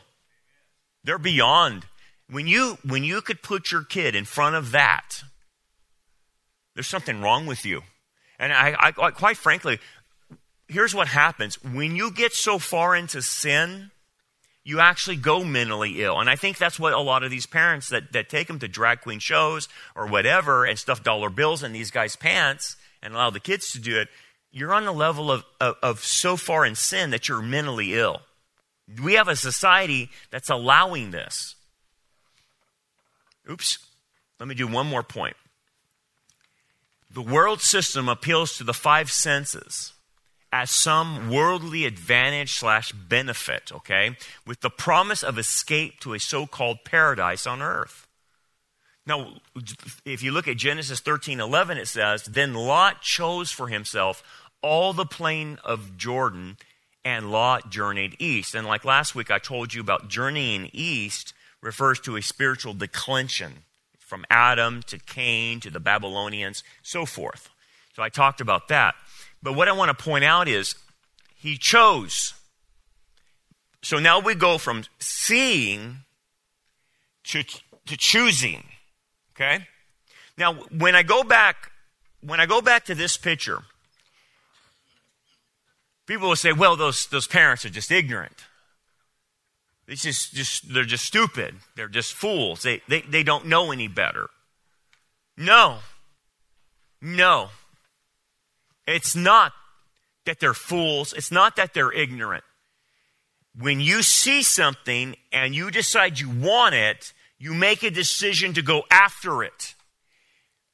[1.03, 1.85] They're beyond.
[2.29, 5.23] When you, when you could put your kid in front of that,
[6.73, 7.81] there's something wrong with you.
[8.37, 9.79] And I, I, quite frankly,
[10.67, 11.61] here's what happens.
[11.63, 13.91] When you get so far into sin,
[14.63, 16.19] you actually go mentally ill.
[16.19, 18.67] And I think that's what a lot of these parents that, that take them to
[18.67, 23.29] drag queen shows or whatever and stuff dollar bills in these guys' pants and allow
[23.29, 24.09] the kids to do it,
[24.51, 28.21] you're on the level of, of, of so far in sin that you're mentally ill.
[29.01, 31.55] We have a society that's allowing this.
[33.49, 33.77] Oops.
[34.39, 35.36] Let me do one more point.
[37.10, 39.93] The world system appeals to the five senses
[40.51, 46.45] as some worldly advantage slash benefit, okay, with the promise of escape to a so
[46.45, 48.07] called paradise on earth.
[49.08, 49.36] Now,
[50.06, 54.22] if you look at Genesis 13 11, it says, Then Lot chose for himself
[54.62, 56.58] all the plain of Jordan,
[57.06, 58.54] and Lot journeyed east.
[58.54, 63.63] And like last week, I told you about journeying east refers to a spiritual declension
[63.98, 67.50] from Adam to Cain to the Babylonians, so forth.
[67.96, 68.96] So I talked about that.
[69.41, 70.76] But what I want to point out is
[71.36, 72.34] he chose.
[73.82, 76.00] So now we go from seeing
[77.26, 78.63] to, to choosing.
[79.38, 79.67] Okay?
[80.38, 81.71] Now, when I go back,
[82.21, 83.63] when I go back to this picture,
[86.08, 88.45] People will say, well, those, those parents are just ignorant.
[89.88, 91.56] It's just, just, they're just stupid.
[91.76, 92.63] They're just fools.
[92.63, 94.30] They, they, they don't know any better.
[95.38, 95.80] No.
[97.02, 97.50] No.
[98.88, 99.52] It's not
[100.26, 101.12] that they're fools.
[101.12, 102.45] It's not that they're ignorant.
[103.58, 108.62] When you see something and you decide you want it, you make a decision to
[108.62, 109.76] go after it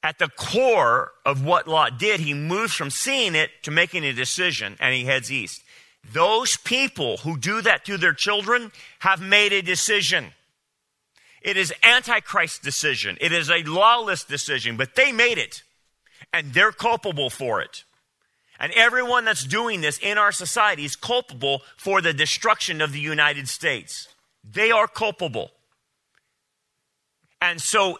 [0.04, 4.12] at the core of what Lot did, he moves from seeing it to making a
[4.12, 5.63] decision and he heads east.
[6.12, 10.34] Those people who do that to their children have made a decision.
[11.41, 13.17] It is antichrist decision.
[13.21, 15.63] It is a lawless decision, but they made it
[16.34, 17.86] and they're culpable for it.
[18.60, 22.99] And everyone that's doing this in our society is culpable for the destruction of the
[22.99, 24.10] United States.
[24.43, 25.52] They are culpable.
[27.43, 27.99] And so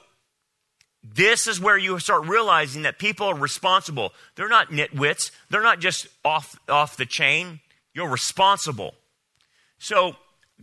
[1.03, 4.13] this is where you start realizing that people are responsible.
[4.36, 5.32] They're not nitwits.
[5.49, 7.60] They're not just off, off the chain.
[7.93, 8.95] You're responsible.
[9.79, 10.15] So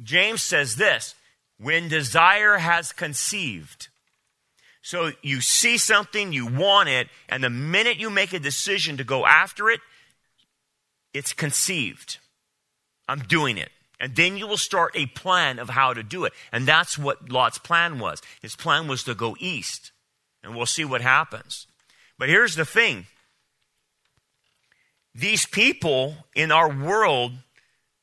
[0.03, 1.15] James says this
[1.59, 3.89] when desire has conceived.
[4.81, 9.05] So you see something, you want it, and the minute you make a decision to
[9.05, 9.81] go after it,
[11.13, 12.17] it's conceived.
[13.07, 13.69] I'm doing it.
[14.01, 16.33] And then you will start a plan of how to do it.
[16.51, 18.23] And that's what Lot's plan was.
[18.41, 19.93] His plan was to go east.
[20.43, 21.67] And we'll see what happens.
[22.19, 23.07] But here's the thing
[25.15, 27.33] these people in our world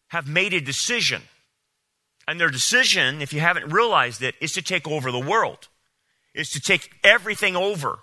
[0.09, 1.23] have made a decision.
[2.27, 5.67] And their decision, if you haven't realized it, is to take over the world,
[6.35, 7.99] is to take everything over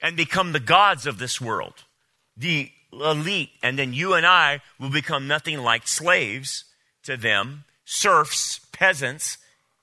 [0.00, 1.84] and become the gods of this world,
[2.36, 3.50] the elite.
[3.62, 6.64] And then you and I will become nothing like slaves
[7.04, 9.38] to them, serfs, peasants,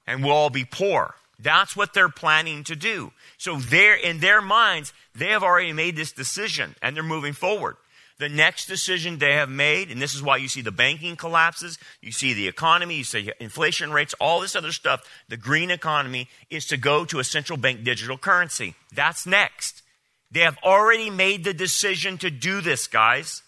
[0.07, 1.15] and we'll all be poor.
[1.39, 3.11] That's what they're planning to do.
[3.37, 7.77] So they're in their minds, they have already made this decision and they're moving forward.
[8.17, 11.79] The next decision they have made, and this is why you see the banking collapses,
[12.01, 16.27] you see the economy, you see inflation rates, all this other stuff, the green economy
[16.49, 18.75] is to go to a central bank digital currency.
[18.93, 19.83] That's next.
[20.31, 23.41] They have already made the decision to do this, guys.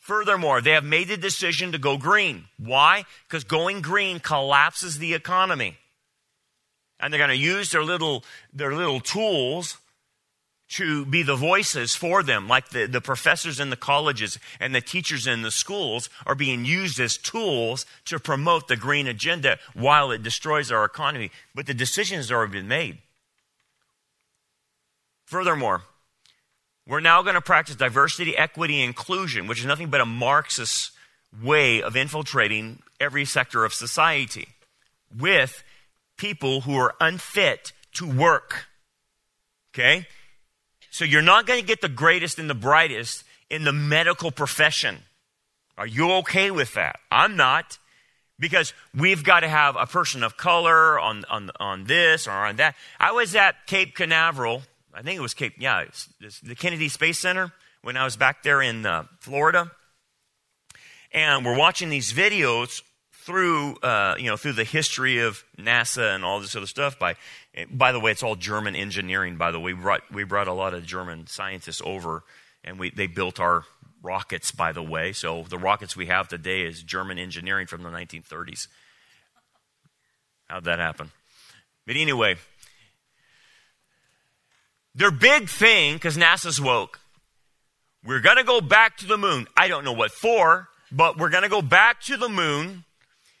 [0.00, 2.46] Furthermore, they have made the decision to go green.
[2.58, 3.04] Why?
[3.28, 5.76] Because going green collapses the economy.
[6.98, 9.76] And they're going to use their little, their little tools
[10.70, 14.80] to be the voices for them, like the, the professors in the colleges and the
[14.80, 20.12] teachers in the schools are being used as tools to promote the green agenda while
[20.12, 21.30] it destroys our economy.
[21.54, 22.98] But the decision has already been made.
[25.26, 25.82] Furthermore,
[26.90, 30.90] we're now going to practice diversity, equity, inclusion, which is nothing but a Marxist
[31.40, 34.48] way of infiltrating every sector of society
[35.16, 35.62] with
[36.16, 38.66] people who are unfit to work.
[39.72, 40.08] Okay?
[40.90, 44.98] So you're not going to get the greatest and the brightest in the medical profession.
[45.78, 46.98] Are you okay with that?
[47.08, 47.78] I'm not.
[48.36, 52.56] Because we've got to have a person of color on, on, on this or on
[52.56, 52.74] that.
[52.98, 54.62] I was at Cape Canaveral.
[54.94, 55.84] I think it was Cape, yeah,
[56.42, 59.70] the Kennedy Space Center when I was back there in uh, Florida.
[61.12, 66.24] And we're watching these videos through, uh, you know, through the history of NASA and
[66.24, 67.16] all this other stuff by
[67.70, 69.72] by the way, it's all German engineering, by the way.
[69.72, 72.22] We brought, we brought a lot of German scientists over,
[72.62, 73.64] and we, they built our
[74.02, 75.12] rockets, by the way.
[75.12, 78.68] So the rockets we have today is German engineering from the 1930s.
[80.48, 81.10] How'd that happen?
[81.86, 82.36] But anyway,
[84.94, 87.00] their big thing, because NASA's woke,
[88.04, 89.46] we're going to go back to the moon.
[89.56, 92.84] I don't know what for, but we're going to go back to the moon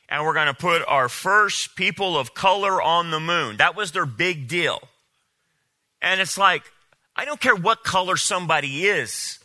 [0.08, 3.56] and we're going to put our first people of color on the moon.
[3.58, 4.80] That was their big deal.
[6.02, 6.62] And it's like,
[7.14, 9.38] I don't care what color somebody is.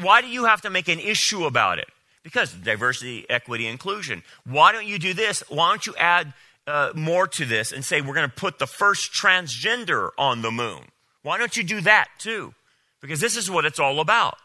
[0.00, 1.88] Why do you have to make an issue about it?
[2.22, 4.22] Because diversity, equity, inclusion.
[4.44, 5.42] Why don't you do this?
[5.48, 6.32] Why don't you add
[6.66, 10.50] uh, more to this and say we're going to put the first transgender on the
[10.50, 10.86] moon?
[11.26, 12.54] Why don't you do that too?
[13.02, 14.36] Because this is what it's all about.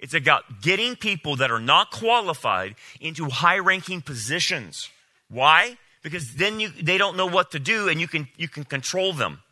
[0.00, 4.90] It's about getting people that are not qualified into high ranking positions.
[5.30, 5.78] Why?
[6.02, 9.12] Because then you, they don't know what to do and you can, you can control
[9.12, 9.42] them.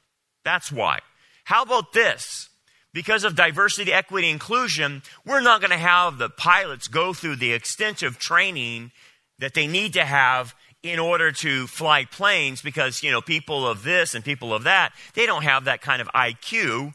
[0.44, 0.98] That's why.
[1.44, 2.48] How about this?
[2.92, 7.52] Because of diversity, equity, inclusion, we're not going to have the pilots go through the
[7.52, 8.90] extensive training
[9.38, 10.52] that they need to have
[10.86, 14.92] in order to fly planes because, you know, people of this and people of that,
[15.14, 16.94] they don't have that kind of IQ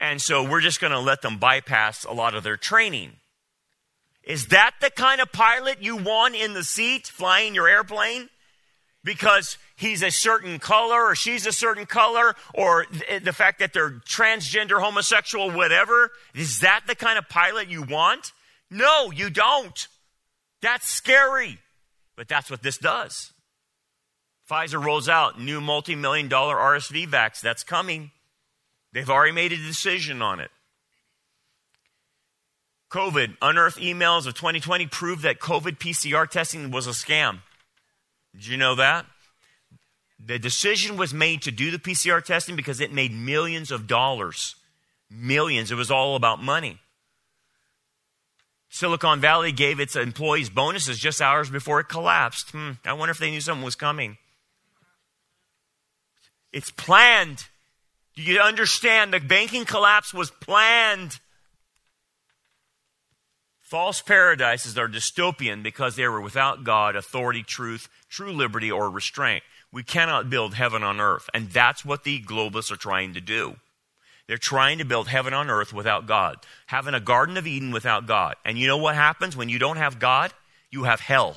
[0.00, 3.12] and so we're just going to let them bypass a lot of their training.
[4.24, 8.30] Is that the kind of pilot you want in the seat flying your airplane?
[9.04, 13.58] Because he's a certain color or she's a certain color or th- eh, the fact
[13.58, 16.10] that they're transgender, homosexual, whatever?
[16.34, 18.32] Is that the kind of pilot you want?
[18.70, 19.88] No, you don't.
[20.60, 21.58] That's scary.
[22.20, 23.32] But that's what this does.
[24.46, 27.40] Pfizer rolls out new multi million dollar RSV vax.
[27.40, 28.10] That's coming.
[28.92, 30.50] They've already made a decision on it.
[32.92, 37.38] COVID, unearthed emails of 2020 proved that COVID PCR testing was a scam.
[38.34, 39.06] Did you know that?
[40.22, 44.56] The decision was made to do the PCR testing because it made millions of dollars.
[45.08, 45.72] Millions.
[45.72, 46.80] It was all about money.
[48.70, 52.52] Silicon Valley gave its employees bonuses just hours before it collapsed.
[52.52, 54.16] Hmm, I wonder if they knew something was coming.
[56.52, 57.46] It's planned.
[58.14, 61.18] Do you understand the banking collapse was planned.
[63.60, 69.42] False paradises are dystopian because they were without God, authority, truth, true liberty, or restraint.
[69.72, 71.28] We cannot build heaven on earth.
[71.34, 73.56] And that's what the globalists are trying to do.
[74.30, 78.06] They're trying to build heaven on earth without God, having a Garden of Eden without
[78.06, 78.36] God.
[78.44, 80.32] And you know what happens when you don't have God?
[80.70, 81.34] You have hell.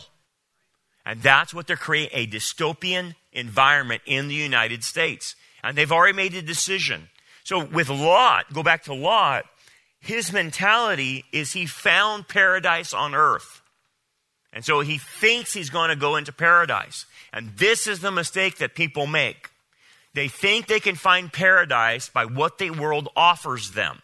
[1.03, 5.35] And that's what they're creating a dystopian environment in the United States.
[5.63, 7.09] And they've already made a decision.
[7.43, 9.45] So with Lot, go back to Lot,
[9.99, 13.63] his mentality is he found paradise on earth.
[14.53, 17.07] And so he thinks he's going to go into paradise.
[17.33, 19.49] And this is the mistake that people make.
[20.13, 24.01] They think they can find paradise by what the world offers them.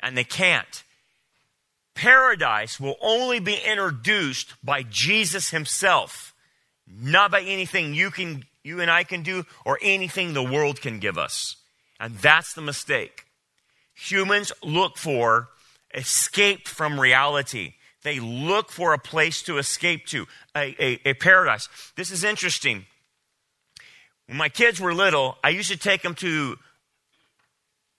[0.00, 0.82] And they can't.
[1.94, 6.34] Paradise will only be introduced by Jesus himself,
[6.86, 10.98] not by anything you can you and I can do or anything the world can
[10.98, 11.56] give us.
[11.98, 13.24] And that's the mistake.
[13.94, 15.48] Humans look for
[15.94, 17.74] escape from reality.
[18.02, 20.26] They look for a place to escape to,
[20.56, 21.68] a, a, a, paradise.
[21.96, 22.86] This is interesting.
[24.30, 26.56] When my kids were little, I used to take them to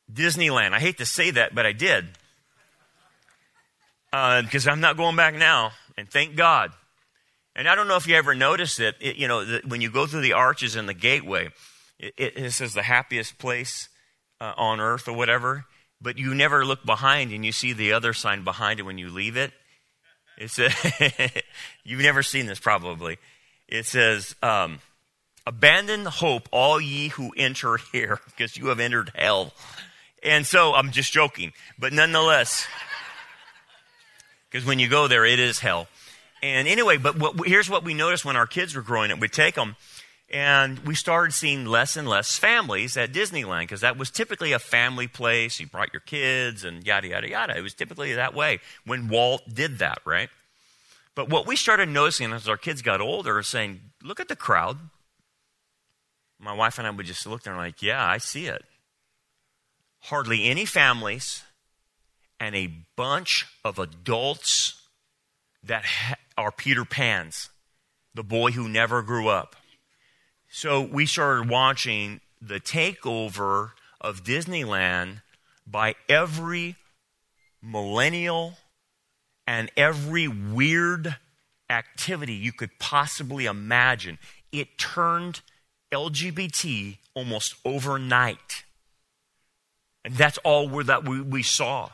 [0.09, 0.71] Disneyland.
[0.71, 2.05] I hate to say that, but I did.
[4.11, 6.71] Because uh, I'm not going back now, and thank God.
[7.53, 9.91] And I don't know if you ever noticed it, it you know, the, when you
[9.91, 11.49] go through the arches and the gateway,
[11.99, 13.89] it, it says the happiest place
[14.39, 15.65] uh, on earth or whatever,
[15.99, 19.09] but you never look behind and you see the other sign behind it when you
[19.09, 19.51] leave it.
[20.37, 20.73] It says,
[21.83, 23.17] you've never seen this probably.
[23.67, 24.79] It says, um,
[25.45, 29.53] abandon hope, all ye who enter here, because you have entered hell.
[30.23, 32.67] And so I'm just joking, but nonetheless,
[34.51, 35.87] because when you go there, it is hell.
[36.43, 39.19] And anyway, but what, here's what we noticed when our kids were growing up.
[39.19, 39.75] We'd take them,
[40.29, 44.59] and we started seeing less and less families at Disneyland because that was typically a
[44.59, 45.59] family place.
[45.59, 47.57] You brought your kids and yada, yada, yada.
[47.57, 50.29] It was typically that way when Walt did that, right?
[51.13, 54.35] But what we started noticing as our kids got older is saying, look at the
[54.35, 54.77] crowd.
[56.41, 58.63] My wife and I would just look there and like, yeah, I see it.
[60.05, 61.43] Hardly any families
[62.39, 64.81] and a bunch of adults
[65.63, 65.85] that
[66.37, 67.49] are Peter Pans,
[68.15, 69.55] the boy who never grew up.
[70.49, 73.71] So we started watching the takeover
[74.01, 75.21] of Disneyland
[75.67, 76.75] by every
[77.61, 78.57] millennial
[79.45, 81.17] and every weird
[81.69, 84.17] activity you could possibly imagine.
[84.51, 85.41] It turned
[85.91, 88.63] LGBT almost overnight.
[90.03, 91.89] And that's all that we, we saw.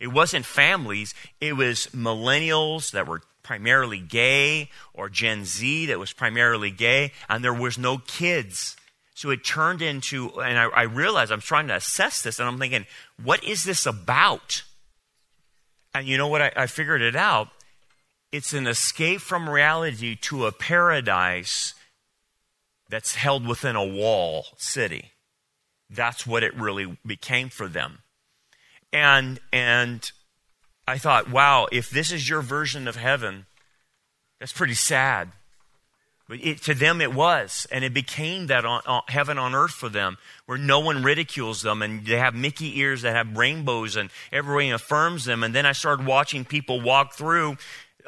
[0.00, 6.12] It wasn't families, it was millennials that were primarily gay or Gen Z that was
[6.12, 8.76] primarily gay, and there was no kids.
[9.14, 12.58] So it turned into, and I, I realized I'm trying to assess this, and I'm
[12.58, 12.86] thinking,
[13.22, 14.62] what is this about?
[15.94, 16.42] And you know what?
[16.42, 17.48] I, I figured it out.
[18.32, 21.74] It's an escape from reality to a paradise
[22.92, 25.12] that's held within a wall city.
[25.88, 28.00] That's what it really became for them.
[28.92, 30.12] And, and
[30.86, 33.46] I thought, wow, if this is your version of heaven,
[34.38, 35.32] that's pretty sad.
[36.28, 37.66] But it, to them, it was.
[37.72, 41.62] And it became that on, on, heaven on earth for them, where no one ridicules
[41.62, 41.80] them.
[41.80, 45.42] And they have Mickey ears that have rainbows, and everyone affirms them.
[45.42, 47.56] And then I started watching people walk through.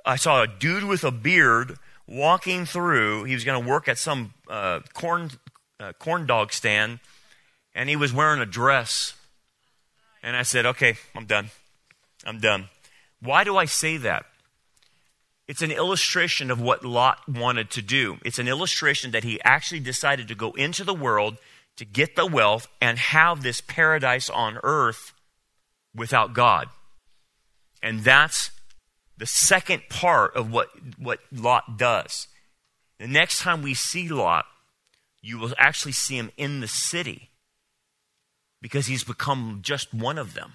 [0.04, 3.24] I saw a dude with a beard walking through.
[3.24, 5.30] He was going to work at some uh, corn,
[5.80, 7.00] uh, corn dog stand,
[7.74, 9.14] and he was wearing a dress.
[10.22, 11.50] And I said, okay, I'm done.
[12.24, 12.68] I'm done.
[13.20, 14.26] Why do I say that?
[15.46, 18.16] It's an illustration of what Lot wanted to do.
[18.24, 21.36] It's an illustration that he actually decided to go into the world
[21.76, 25.12] to get the wealth and have this paradise on earth
[25.94, 26.68] without God.
[27.82, 28.50] And that's
[29.16, 32.28] the second part of what, what Lot does.
[32.98, 34.46] The next time we see Lot,
[35.20, 37.30] you will actually see him in the city
[38.60, 40.54] because he's become just one of them.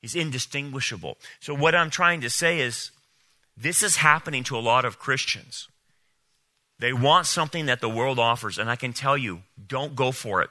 [0.00, 1.18] He's indistinguishable.
[1.40, 2.90] So, what I'm trying to say is
[3.56, 5.68] this is happening to a lot of Christians.
[6.78, 10.42] They want something that the world offers, and I can tell you, don't go for
[10.42, 10.50] it.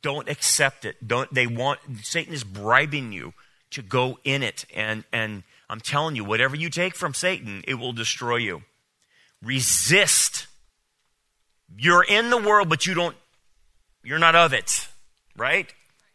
[0.00, 1.06] Don't accept it.
[1.06, 3.34] Don't they want Satan is bribing you
[3.72, 7.74] to go in it and and I'm telling you, whatever you take from Satan, it
[7.74, 8.62] will destroy you.
[9.42, 10.46] Resist.
[11.76, 13.16] You're in the world, but you don't
[14.02, 14.88] you're not of it,
[15.36, 15.72] right?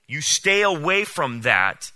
[0.08, 1.92] You stay away from that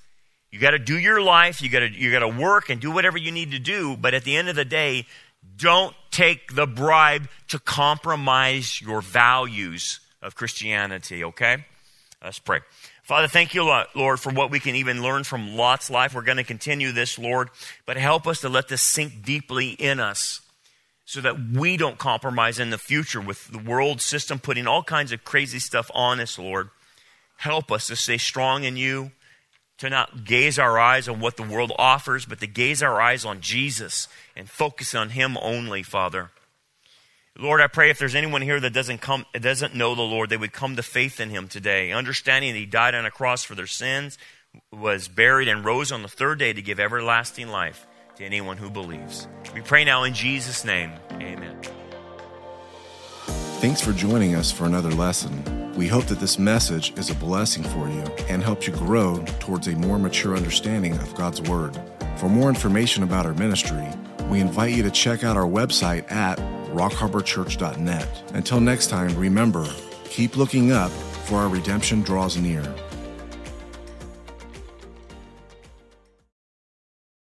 [0.51, 2.91] you got to do your life, you got to you got to work and do
[2.91, 5.05] whatever you need to do, but at the end of the day,
[5.55, 11.65] don't take the bribe to compromise your values of Christianity, okay?
[12.23, 12.61] Let's pray.
[13.07, 13.63] Father, thank you,
[13.95, 16.13] Lord, for what we can even learn from Lot's life.
[16.13, 17.49] We're going to continue this, Lord,
[17.85, 20.41] but help us to let this sink deeply in us
[21.05, 25.13] so that we don't compromise in the future with the world system putting all kinds
[25.13, 26.69] of crazy stuff on us, Lord.
[27.37, 29.11] Help us to stay strong in you,
[29.77, 33.23] to not gaze our eyes on what the world offers, but to gaze our eyes
[33.23, 36.31] on Jesus and focus on Him only, Father.
[37.39, 40.37] Lord, I pray if there's anyone here that doesn't come, doesn't know the Lord, they
[40.37, 43.53] would come to faith in Him today, understanding that He died on a cross for
[43.53, 44.17] their sins,
[44.71, 47.85] was buried, and rose on the third day to give everlasting life
[48.15, 49.27] to anyone who believes.
[49.53, 50.93] We pray now in Jesus' name.
[51.11, 51.61] Amen.
[53.59, 55.75] Thanks for joining us for another lesson.
[55.75, 59.67] We hope that this message is a blessing for you and helps you grow towards
[59.67, 61.79] a more mature understanding of God's Word.
[62.15, 63.87] For more information about our ministry,
[64.27, 66.39] we invite you to check out our website at
[66.77, 68.23] rockharborchurch.net.
[68.33, 69.67] Until next time, remember,
[70.09, 70.91] keep looking up,
[71.27, 72.63] for our redemption draws near.